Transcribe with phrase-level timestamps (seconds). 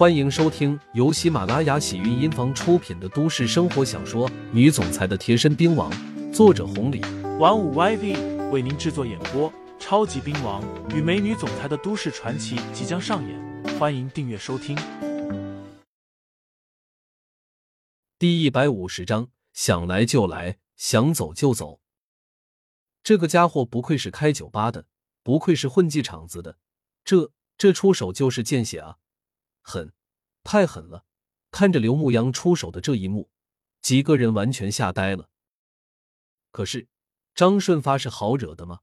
[0.00, 5.92] 欢迎收听由喜马拉雅喜韵音房出品的都市生活小说《女总裁的贴身兵王》，
[6.32, 7.02] 作者红礼，
[7.38, 9.52] 玩五 YV 为您制作演播。
[9.78, 14.74] 超级兵王与美女总裁的都市传奇即将上演，欢迎订阅收听。
[18.18, 21.78] 第一百五十章，想来就来，想走就走。
[23.02, 24.86] 这个家伙不愧是开酒吧的，
[25.22, 26.56] 不愧是混迹场子的，
[27.04, 28.96] 这这出手就是见血啊！
[29.70, 29.92] 狠，
[30.42, 31.04] 太狠了！
[31.52, 33.30] 看着刘牧阳出手的这一幕，
[33.80, 35.28] 几个人完全吓呆了。
[36.50, 36.88] 可是
[37.34, 38.80] 张顺发是好惹的吗？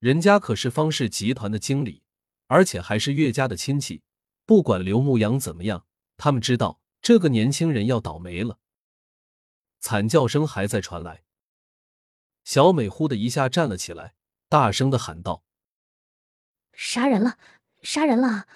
[0.00, 2.02] 人家可是方氏集团的经理，
[2.48, 4.02] 而且还是岳家的亲戚。
[4.44, 5.86] 不管刘牧阳怎么样，
[6.16, 8.58] 他们知道这个年轻人要倒霉了。
[9.78, 11.22] 惨叫声还在传来，
[12.44, 14.14] 小美忽的一下站了起来，
[14.48, 15.44] 大声的喊道
[16.74, 17.38] ：“杀人了！
[17.82, 18.46] 杀人了！”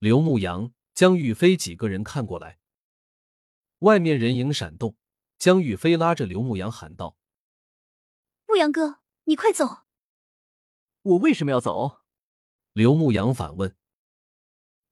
[0.00, 2.58] 刘牧阳、江玉飞几个人看过来，
[3.80, 4.96] 外面人影闪动。
[5.36, 7.18] 江玉飞拉着刘牧阳喊道
[8.48, 9.82] ：“牧阳哥，你快走！”
[11.02, 12.00] 我为什么要走？
[12.72, 13.76] 刘牧阳反问。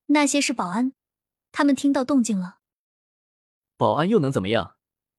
[0.08, 0.92] 那些是保安，
[1.52, 2.58] 他们听到动静了。
[3.78, 4.76] 保安又能怎么样？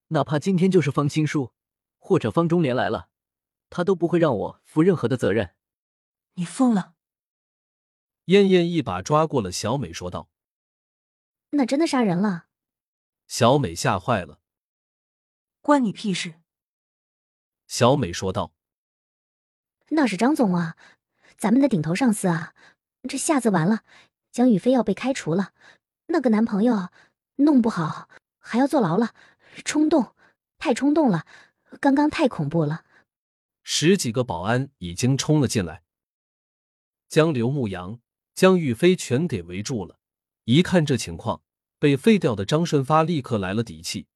[0.10, 1.56] 哪怕今天就是方青书
[1.98, 3.10] 或者方中莲来了，
[3.72, 5.56] 他都不会让我负任何的责任。
[6.36, 6.94] 你疯了！
[8.30, 10.30] 燕燕一把抓过了小美，说道
[11.50, 12.46] ：“那真的杀人了。”
[13.28, 14.40] 小美吓坏了。
[15.62, 16.36] 关你屁事！
[17.66, 18.54] 小美说道
[19.90, 20.78] ：“那是张总啊，
[21.38, 22.54] 咱们的顶头上司啊，
[23.10, 23.84] 这下子完了，
[24.32, 25.54] 江雨飞要被开除了，
[26.06, 26.90] 那个男朋友
[27.38, 29.16] 弄不好还要坐牢了。
[29.66, 30.16] 冲动，
[30.60, 31.26] 太冲动了，
[31.82, 32.86] 刚刚太恐怖了。”
[33.66, 35.82] 十几个保安已经冲了进来，
[37.08, 38.00] 将刘牧阳。
[38.40, 40.00] 江玉飞全给围住了。
[40.46, 41.44] 一看这情况，
[41.78, 44.08] 被废掉的张顺发立刻来了底气，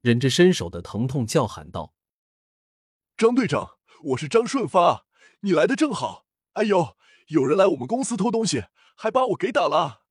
[0.00, 1.94] 忍着身手的疼痛叫喊道
[3.16, 5.06] ：“张队长，我是张顺发，
[5.42, 6.26] 你来的正好。
[6.54, 6.96] 哎呦，
[7.28, 8.64] 有人来我们公司偷东西，
[8.96, 10.02] 还把我给打了。”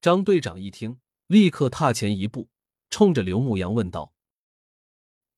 [0.00, 2.48] 张队长一听，立刻踏前一步，
[2.88, 4.14] 冲着刘牧阳问道：“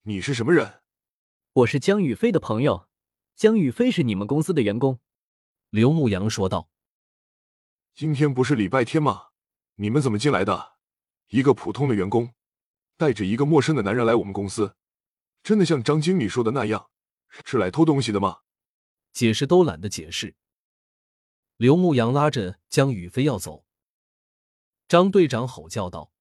[0.07, 0.83] 你是什么人
[1.53, 2.89] ？”“我是江宇飞的朋友，
[3.35, 5.01] 江宇飞是你们公司的员工。”
[5.71, 6.71] 刘牧阳说道。
[7.97, 9.29] 今天不是礼拜天吗？
[9.77, 10.77] 你们怎么进来的？
[11.29, 12.35] 一个普通的员工
[12.99, 14.77] 带着一个陌生的男人来我们公司，
[15.43, 16.91] 真的像张经理说的那样，
[17.47, 18.41] 是来偷东西的吗？
[19.15, 20.37] 解释都懒得解释。
[21.57, 23.65] 刘牧阳拉着江宇飞要走，
[24.87, 26.13] 张队长吼叫道：“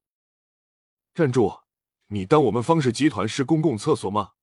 [1.14, 1.64] 站住！
[2.08, 4.35] 你当我们方氏集团是公共厕所吗？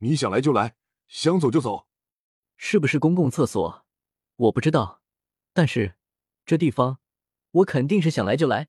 [0.00, 0.76] 你想来就来，
[1.08, 1.88] 想走就走。
[2.58, 3.86] 是不是公共厕所？
[4.36, 5.00] 我不知道，
[5.54, 5.96] 但是……”
[6.44, 6.98] 这地方，
[7.50, 8.68] 我肯定是想来就来，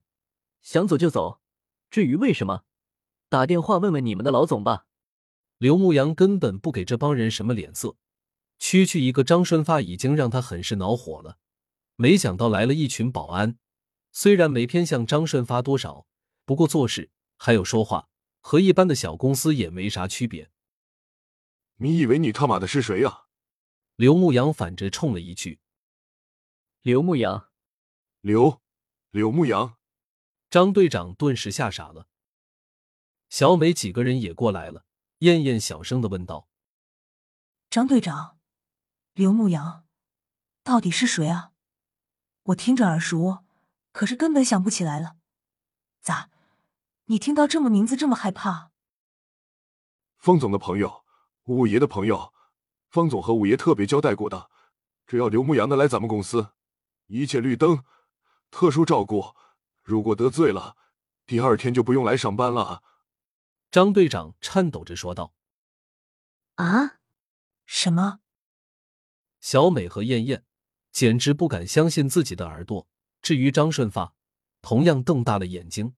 [0.62, 1.42] 想走就走。
[1.90, 2.64] 至于为什么，
[3.28, 4.86] 打电话问问你们的老总吧。
[5.58, 7.98] 刘牧阳根本不给这帮人什么脸色，
[8.58, 11.38] 区区一个张顺发已经让他很是恼火了。
[11.96, 13.60] 没想到来了一群保安，
[14.12, 16.08] 虽然没偏向张顺发多少，
[16.46, 18.10] 不过做事还有说话，
[18.40, 20.50] 和一般的小公司也没啥区别。
[21.76, 23.26] 你以为你他妈的是谁呀？
[23.96, 25.60] 刘牧阳反着冲了一句
[26.82, 27.50] ：“刘牧阳。”
[28.22, 28.62] 刘
[29.10, 29.78] 柳牧阳，
[30.52, 32.08] 张队长顿时吓傻了。
[33.30, 34.86] 小美几个人也过来了。
[35.20, 36.48] 燕燕小声的问道
[37.72, 38.38] ：“张队长，
[39.14, 39.88] 刘牧阳
[40.64, 41.54] 到底是谁啊？
[42.44, 43.44] 我听着耳熟，
[43.92, 45.16] 可是根本想不起来了。
[46.02, 46.30] 咋？
[47.06, 48.72] 你听到这么名字这么害怕？”
[50.18, 51.04] 方总的朋友，
[51.46, 52.32] 五爷的朋友，
[52.88, 54.52] 方总和五爷特别交代过的，
[55.08, 56.54] 只要刘牧阳的来咱们公司，
[57.08, 57.84] 一切绿灯。
[58.52, 59.34] 特殊照顾，
[59.82, 60.78] 如果得罪了，
[61.26, 62.84] 第二天就不用来上班了。”
[63.72, 65.34] 张队长颤抖着说道。
[66.56, 67.00] “啊，
[67.66, 68.20] 什么？”
[69.40, 70.46] 小美和燕燕
[70.92, 72.88] 简直不敢相信自己的耳朵。
[73.22, 74.14] 至于张顺发，
[74.62, 75.96] 同样瞪大了眼睛。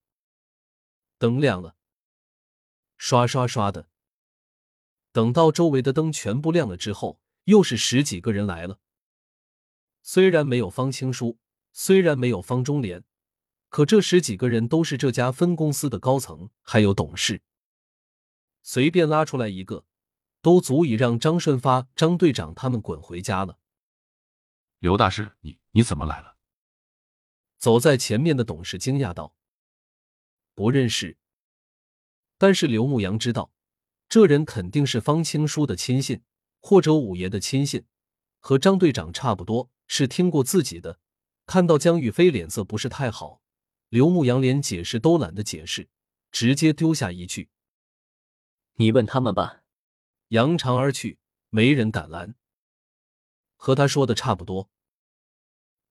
[1.17, 1.75] 灯亮了，
[2.97, 3.89] 刷刷刷的。
[5.11, 8.79] 等到周围的灯全部亮了之后，又是十几个人来了。
[10.01, 11.39] 虽然没有方青书。
[11.73, 13.03] 虽然没有方中莲，
[13.67, 17.41] 可这十几个人都是这家分公司的高层，还有董事。
[18.61, 19.85] 随便拉出来一个，
[20.41, 23.57] 都足以让张顺发、张队长他们滚回家了。
[24.77, 26.37] 刘大师，你你怎么来了？
[27.57, 29.35] 走在前面的董事惊讶道
[30.53, 31.17] ：“不认识。”
[32.37, 33.51] 但是刘牧阳知道，
[34.07, 36.21] 这人肯定是方青书的亲信，
[36.59, 37.85] 或者五爷的亲信，
[38.39, 40.99] 和张队长差不多，是听过自己的。
[41.53, 43.44] 看到江雨飞脸色不是太好，
[43.89, 45.88] 刘牧阳连解释都懒得解释，
[46.31, 47.51] 直接丢下一句
[48.77, 49.61] ：“你问他们吧。”
[50.29, 51.19] 扬长而去，
[51.51, 52.33] 没人敢拦。
[53.55, 54.71] 和他说的差不多。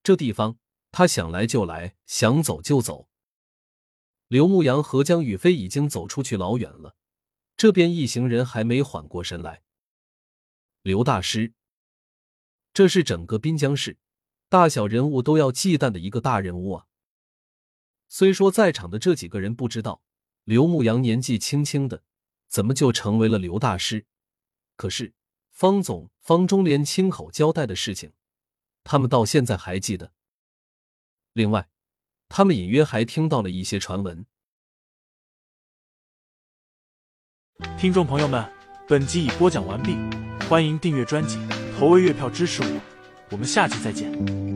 [0.03, 0.57] 这地方
[0.91, 3.07] 他想来就来，想走就走。
[4.27, 6.97] 刘牧阳和江宇飞已经走出去老远了，
[7.55, 9.63] 这边一行人还没缓过神来。
[10.81, 11.53] 刘大师，
[12.73, 13.97] 这是整个滨江市
[14.53, 16.85] 大小人物都要忌惮的一个大人物啊！
[18.07, 20.03] 虽说在场的这几个人不知道
[20.43, 22.03] 刘牧阳年纪轻轻的
[22.47, 24.05] 怎么就成为了刘大师，
[24.75, 25.15] 可是
[25.49, 28.13] 方总方中莲亲口交代的事情，
[28.83, 30.13] 他们到现在还记得。
[31.31, 31.67] 另外，
[32.29, 34.23] 他们隐约还听到了一些传闻。
[37.75, 38.47] 听众朋友们，
[38.87, 39.95] 本集已播讲完毕，
[40.47, 41.39] 欢迎订阅专辑，
[41.75, 42.92] 投喂月票支持我，
[43.29, 44.52] 我们下期再见。